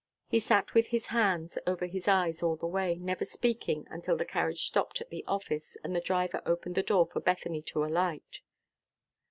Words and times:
He 0.27 0.39
sat 0.39 0.73
with 0.73 0.87
his 0.87 1.05
hands 1.13 1.59
over 1.67 1.85
his 1.85 2.07
eyes 2.07 2.41
all 2.41 2.55
the 2.55 2.65
way, 2.65 2.95
never 2.95 3.23
speaking 3.23 3.85
until 3.91 4.17
the 4.17 4.25
carriage 4.25 4.63
stopped 4.63 4.99
at 4.99 5.11
the 5.11 5.23
office, 5.27 5.77
and 5.83 5.95
the 5.95 6.01
driver 6.01 6.41
opened 6.43 6.73
the 6.73 6.81
door 6.81 7.05
for 7.05 7.19
Bethany 7.19 7.61
to 7.61 7.85
alight. 7.85 8.39